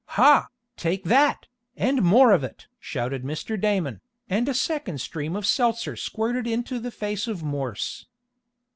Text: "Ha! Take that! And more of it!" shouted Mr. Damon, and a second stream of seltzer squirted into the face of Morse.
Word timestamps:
"Ha! 0.17 0.47
Take 0.77 1.03
that! 1.03 1.45
And 1.77 2.01
more 2.01 2.31
of 2.31 2.43
it!" 2.43 2.65
shouted 2.79 3.21
Mr. 3.23 3.55
Damon, 3.55 4.01
and 4.27 4.49
a 4.49 4.53
second 4.55 4.99
stream 4.99 5.35
of 5.35 5.45
seltzer 5.45 5.95
squirted 5.95 6.47
into 6.47 6.79
the 6.79 6.89
face 6.89 7.27
of 7.27 7.43
Morse. 7.43 8.07